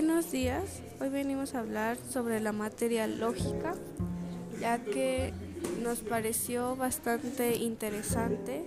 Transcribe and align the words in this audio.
Buenos 0.00 0.30
días, 0.30 0.80
hoy 1.00 1.08
venimos 1.08 1.56
a 1.56 1.58
hablar 1.58 1.96
sobre 2.08 2.38
la 2.38 2.52
materia 2.52 3.08
lógica, 3.08 3.74
ya 4.60 4.78
que 4.78 5.34
nos 5.82 6.02
pareció 6.02 6.76
bastante 6.76 7.56
interesante 7.56 8.64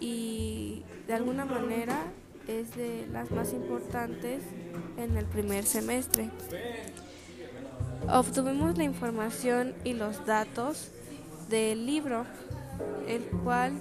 y 0.00 0.82
de 1.06 1.14
alguna 1.14 1.44
manera 1.44 2.02
es 2.48 2.74
de 2.74 3.06
las 3.12 3.30
más 3.30 3.52
importantes 3.52 4.42
en 4.96 5.16
el 5.16 5.24
primer 5.24 5.64
semestre. 5.64 6.30
Obtuvimos 8.08 8.76
la 8.76 8.82
información 8.82 9.76
y 9.84 9.92
los 9.92 10.26
datos 10.26 10.90
del 11.48 11.86
libro, 11.86 12.26
el 13.06 13.22
cual 13.44 13.74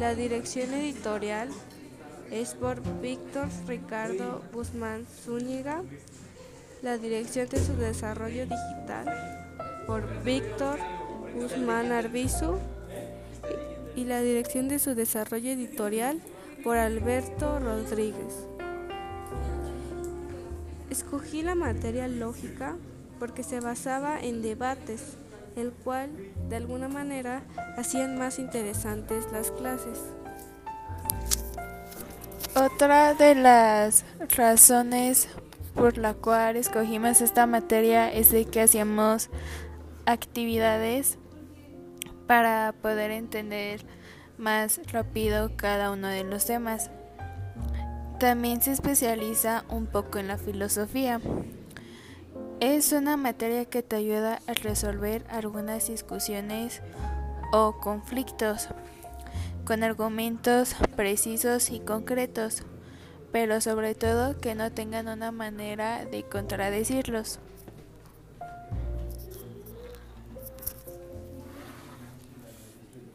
la 0.00 0.14
dirección 0.14 0.72
editorial 0.72 1.50
es 2.32 2.54
por 2.54 2.80
Víctor 3.02 3.48
Ricardo 3.68 4.42
Guzmán 4.54 5.06
Zúñiga, 5.06 5.82
la 6.80 6.96
dirección 6.96 7.46
de 7.48 7.62
su 7.62 7.74
desarrollo 7.74 8.46
digital 8.46 9.46
por 9.86 10.02
Víctor 10.24 10.78
Guzmán 11.34 11.92
Arbizu 11.92 12.56
y 13.94 14.04
la 14.04 14.22
dirección 14.22 14.68
de 14.68 14.78
su 14.78 14.94
desarrollo 14.94 15.50
editorial 15.50 16.20
por 16.64 16.78
Alberto 16.78 17.58
Rodríguez. 17.58 18.46
Escogí 20.88 21.42
la 21.42 21.54
materia 21.54 22.08
lógica 22.08 22.76
porque 23.18 23.42
se 23.42 23.60
basaba 23.60 24.18
en 24.18 24.40
debates, 24.40 25.02
el 25.54 25.70
cual 25.70 26.10
de 26.48 26.56
alguna 26.56 26.88
manera 26.88 27.42
hacían 27.76 28.18
más 28.18 28.38
interesantes 28.38 29.30
las 29.32 29.50
clases. 29.50 29.98
Otra 32.54 33.14
de 33.14 33.34
las 33.34 34.04
razones 34.36 35.26
por 35.74 35.96
la 35.96 36.12
cual 36.12 36.56
escogimos 36.56 37.22
esta 37.22 37.46
materia 37.46 38.12
es 38.12 38.30
de 38.30 38.44
que 38.44 38.60
hacíamos 38.60 39.30
actividades 40.04 41.16
para 42.26 42.74
poder 42.82 43.10
entender 43.10 43.86
más 44.36 44.80
rápido 44.92 45.56
cada 45.56 45.90
uno 45.92 46.08
de 46.08 46.24
los 46.24 46.44
temas. 46.44 46.90
También 48.18 48.60
se 48.60 48.72
especializa 48.72 49.64
un 49.70 49.86
poco 49.86 50.18
en 50.18 50.28
la 50.28 50.36
filosofía. 50.36 51.22
Es 52.60 52.92
una 52.92 53.16
materia 53.16 53.64
que 53.64 53.82
te 53.82 53.96
ayuda 53.96 54.40
a 54.46 54.52
resolver 54.52 55.24
algunas 55.30 55.88
discusiones 55.88 56.82
o 57.50 57.78
conflictos 57.80 58.68
con 59.64 59.82
argumentos 59.82 60.74
precisos 60.96 61.70
y 61.70 61.80
concretos, 61.80 62.62
pero 63.30 63.60
sobre 63.60 63.94
todo 63.94 64.38
que 64.38 64.54
no 64.54 64.70
tengan 64.72 65.08
una 65.08 65.32
manera 65.32 66.04
de 66.04 66.24
contradecirlos. 66.24 67.38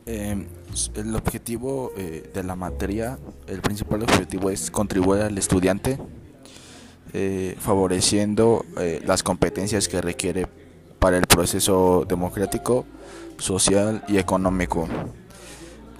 Eh, 0.05 0.47
el 0.95 1.15
objetivo 1.15 1.91
eh, 1.97 2.29
de 2.33 2.43
la 2.43 2.55
materia, 2.55 3.17
el 3.47 3.61
principal 3.61 4.03
objetivo 4.03 4.49
es 4.49 4.71
contribuir 4.71 5.23
al 5.23 5.37
estudiante, 5.37 5.97
eh, 7.13 7.55
favoreciendo 7.59 8.65
eh, 8.79 9.01
las 9.05 9.23
competencias 9.23 9.87
que 9.87 10.01
requiere 10.01 10.47
para 10.99 11.17
el 11.17 11.25
proceso 11.25 12.05
democrático, 12.07 12.85
social 13.37 14.03
y 14.07 14.17
económico 14.17 14.87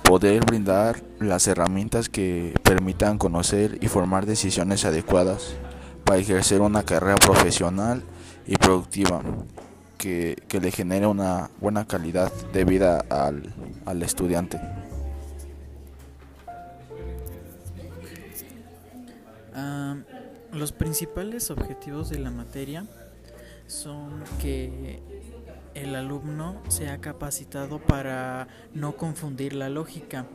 poder 0.07 0.45
brindar 0.45 1.03
las 1.19 1.47
herramientas 1.47 2.07
que 2.07 2.53
permitan 2.63 3.17
conocer 3.17 3.77
y 3.81 3.89
formar 3.89 4.25
decisiones 4.25 4.85
adecuadas 4.85 5.55
para 6.05 6.19
ejercer 6.19 6.61
una 6.61 6.83
carrera 6.83 7.17
profesional 7.17 8.01
y 8.45 8.55
productiva 8.55 9.21
que, 9.97 10.41
le 10.49 10.71
genere 10.71 11.07
una 11.07 11.49
buena 11.59 11.85
calidad 11.85 12.31
de 12.53 12.63
vida 12.63 13.03
al, 13.09 13.53
al 13.85 14.01
estudiante. 14.01 14.59
los 20.53 20.71
principales 20.71 21.51
objetivos 21.51 22.09
de 22.09 22.19
la 22.19 22.31
materia 22.31 22.85
son 23.67 24.23
que 24.41 24.99
el 25.83 25.95
alumno 25.95 26.61
se 26.69 26.89
ha 26.89 26.99
capacitado 26.99 27.79
para 27.79 28.47
no 28.73 28.97
confundir 28.97 29.53
la 29.53 29.69
lógica 29.69 30.25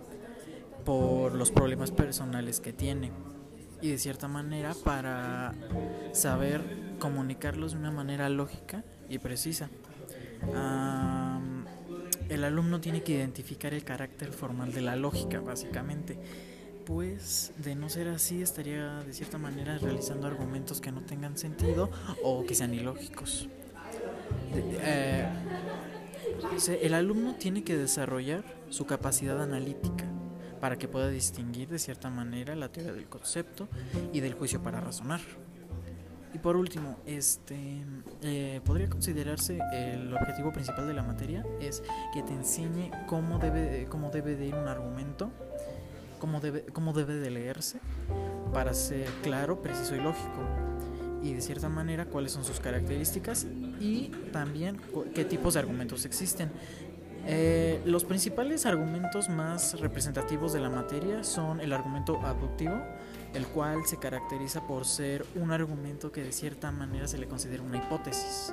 por 0.84 1.34
los 1.34 1.50
problemas 1.50 1.90
personales 1.90 2.60
que 2.60 2.72
tiene 2.72 3.10
y 3.80 3.88
de 3.88 3.98
cierta 3.98 4.28
manera 4.28 4.72
para 4.84 5.52
saber 6.12 6.62
comunicarlos 7.00 7.72
de 7.72 7.78
una 7.78 7.90
manera 7.90 8.28
lógica 8.28 8.84
y 9.08 9.18
precisa. 9.18 9.68
el 12.28 12.44
alumno 12.44 12.80
tiene 12.80 13.02
que 13.02 13.12
identificar 13.12 13.74
el 13.74 13.84
carácter 13.84 14.32
formal 14.32 14.72
de 14.72 14.80
la 14.80 14.96
lógica, 14.96 15.40
básicamente, 15.40 16.18
pues 16.86 17.52
de 17.58 17.74
no 17.74 17.88
ser 17.88 18.08
así 18.08 18.42
estaría 18.42 19.00
de 19.00 19.12
cierta 19.12 19.38
manera 19.38 19.76
realizando 19.78 20.28
argumentos 20.28 20.80
que 20.80 20.92
no 20.92 21.02
tengan 21.02 21.36
sentido 21.36 21.90
o 22.22 22.44
que 22.44 22.54
sean 22.54 22.74
ilógicos. 22.74 23.48
Eh, 24.54 25.28
el 26.82 26.94
alumno 26.94 27.34
tiene 27.34 27.64
que 27.64 27.76
desarrollar 27.76 28.44
su 28.68 28.86
capacidad 28.86 29.40
analítica 29.42 30.04
para 30.60 30.76
que 30.76 30.88
pueda 30.88 31.08
distinguir 31.08 31.68
de 31.68 31.78
cierta 31.78 32.10
manera 32.10 32.54
la 32.54 32.70
teoría 32.70 32.92
del 32.92 33.08
concepto 33.08 33.68
y 34.12 34.20
del 34.20 34.34
juicio 34.34 34.62
para 34.62 34.80
razonar. 34.80 35.20
Y 36.34 36.38
por 36.38 36.56
último, 36.56 36.98
este 37.04 37.84
eh, 38.22 38.60
podría 38.64 38.88
considerarse 38.88 39.58
el 39.72 40.14
objetivo 40.14 40.52
principal 40.52 40.86
de 40.86 40.94
la 40.94 41.02
materia 41.02 41.44
es 41.60 41.82
que 42.14 42.22
te 42.22 42.32
enseñe 42.32 42.90
cómo 43.06 43.38
debe, 43.38 43.86
cómo 43.90 44.10
debe 44.10 44.36
de 44.36 44.46
ir 44.46 44.54
un 44.54 44.68
argumento, 44.68 45.30
cómo 46.18 46.40
debe, 46.40 46.64
cómo 46.72 46.92
debe 46.92 47.14
de 47.14 47.30
leerse 47.30 47.80
para 48.52 48.72
ser 48.72 49.08
claro, 49.22 49.60
preciso 49.60 49.94
y 49.94 50.00
lógico 50.00 50.71
y 51.22 51.34
de 51.34 51.40
cierta 51.40 51.68
manera 51.68 52.06
cuáles 52.06 52.32
son 52.32 52.44
sus 52.44 52.60
características 52.60 53.46
y 53.80 54.10
también 54.32 54.80
qué 55.14 55.24
tipos 55.24 55.54
de 55.54 55.60
argumentos 55.60 56.04
existen. 56.04 56.50
Eh, 57.24 57.80
los 57.84 58.04
principales 58.04 58.66
argumentos 58.66 59.28
más 59.28 59.78
representativos 59.78 60.52
de 60.52 60.60
la 60.60 60.70
materia 60.70 61.22
son 61.22 61.60
el 61.60 61.72
argumento 61.72 62.20
abductivo, 62.20 62.82
el 63.32 63.46
cual 63.46 63.86
se 63.86 63.98
caracteriza 63.98 64.66
por 64.66 64.84
ser 64.84 65.24
un 65.36 65.52
argumento 65.52 66.10
que 66.10 66.22
de 66.22 66.32
cierta 66.32 66.72
manera 66.72 67.06
se 67.06 67.18
le 67.18 67.28
considera 67.28 67.62
una 67.62 67.78
hipótesis. 67.78 68.52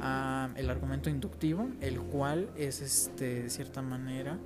Ah, 0.00 0.48
el 0.56 0.70
argumento 0.70 1.10
inductivo, 1.10 1.68
el 1.80 2.00
cual 2.00 2.48
es 2.56 2.80
este, 2.80 3.42
de 3.42 3.50
cierta 3.50 3.82
manera 3.82 4.38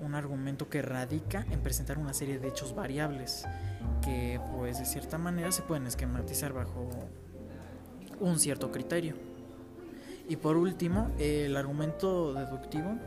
un 0.00 0.14
argumento 0.14 0.68
que 0.68 0.82
radica 0.82 1.46
en 1.50 1.60
presentar 1.60 1.98
una 1.98 2.12
serie 2.12 2.38
de 2.38 2.48
hechos 2.48 2.74
variables 2.74 3.44
que 4.02 4.40
pues 4.52 4.78
de 4.78 4.84
cierta 4.84 5.18
manera 5.18 5.52
se 5.52 5.62
pueden 5.62 5.86
esquematizar 5.86 6.52
bajo 6.52 6.88
un 8.20 8.38
cierto 8.38 8.70
criterio. 8.70 9.14
Y 10.28 10.36
por 10.36 10.56
último, 10.56 11.10
el 11.18 11.56
argumento 11.56 12.34
deductivo 12.34 12.98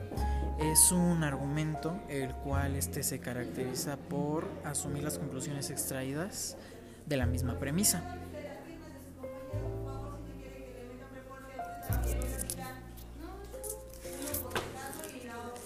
es 0.60 0.92
un 0.92 1.24
argumento 1.24 2.00
el 2.10 2.34
cual 2.34 2.76
este 2.76 3.04
se 3.04 3.20
caracteriza 3.20 3.98
por 3.98 4.48
asumir 4.64 5.04
las 5.04 5.20
conclusiones 5.20 5.70
extraídas 5.70 6.58
de 7.06 7.18
la 7.18 7.26
misma 7.28 7.60
premisa. 7.60 8.18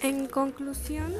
En 0.05 0.27
conclusión, 0.27 1.11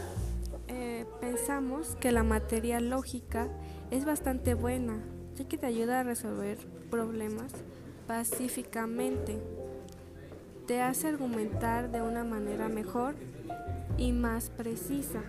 eh, 0.68 1.08
pensamos 1.20 1.96
que 2.00 2.12
la 2.12 2.22
materia 2.22 2.80
lógica 2.80 3.48
es 3.90 4.06
bastante 4.06 4.54
buena, 4.54 5.00
ya 5.36 5.48
que 5.48 5.58
te 5.58 5.66
ayuda 5.66 6.02
a 6.02 6.04
resolver 6.04 6.60
problemas 6.92 7.52
pacíficamente. 8.06 9.40
Te 10.68 10.82
hace 10.84 11.08
argumentar 11.08 11.92
de 11.92 12.04
una 12.04 12.24
manera 12.24 12.70
mejor 12.70 13.16
y 13.98 14.12
más 14.12 14.52
precisa 14.52 15.24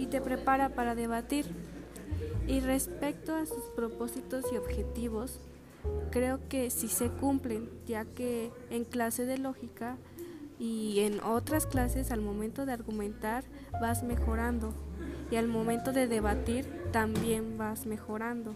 y 0.00 0.06
te 0.06 0.20
prepara 0.20 0.70
para 0.70 0.96
debatir. 0.96 1.46
Y 2.48 2.58
respecto 2.58 3.36
a 3.36 3.46
sus 3.46 3.62
propósitos 3.76 4.44
y 4.52 4.56
objetivos, 4.56 5.38
creo 6.10 6.40
que 6.48 6.70
sí 6.70 6.88
se 6.88 7.08
cumplen, 7.08 7.70
ya 7.86 8.04
que 8.04 8.50
en 8.70 8.82
clase 8.82 9.26
de 9.26 9.38
lógica 9.38 9.96
y 10.58 11.00
en 11.00 11.20
otras 11.22 11.66
clases 11.66 12.10
al 12.10 12.20
momento 12.20 12.66
de 12.66 12.72
argumentar 12.72 13.44
vas 13.80 14.02
mejorando 14.02 14.74
y 15.30 15.36
al 15.36 15.46
momento 15.46 15.92
de 15.92 16.06
debatir 16.06 16.66
también 16.92 17.58
vas 17.58 17.86
mejorando. 17.86 18.54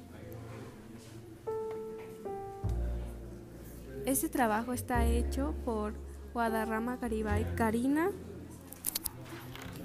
Este 4.04 4.28
trabajo 4.28 4.72
está 4.72 5.06
hecho 5.06 5.54
por 5.64 5.94
Guadarrama 6.34 6.96
Garibay 6.96 7.46
Karina, 7.54 8.10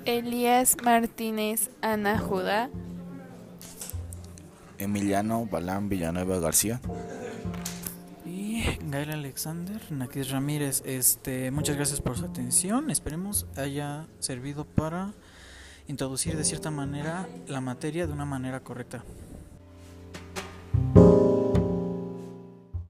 Elías 0.05 0.77
Martínez 0.83 1.69
Ana 1.81 2.17
Judá, 2.17 2.69
Emiliano 4.79 5.45
Balán 5.45 5.89
Villanueva 5.89 6.39
García. 6.39 6.79
Gael 8.89 9.11
Alexander 9.11 9.81
Naquis 9.91 10.29
Ramírez, 10.29 10.83
este, 10.85 11.51
muchas 11.51 11.75
gracias 11.75 12.01
por 12.01 12.17
su 12.17 12.25
atención. 12.25 12.89
Esperemos 12.89 13.45
haya 13.55 14.05
servido 14.19 14.65
para 14.65 15.13
introducir 15.87 16.35
de 16.35 16.43
cierta 16.43 16.69
manera 16.69 17.27
la 17.47 17.61
materia 17.61 18.07
de 18.07 18.13
una 18.13 18.25
manera 18.25 18.59
correcta. 18.59 19.03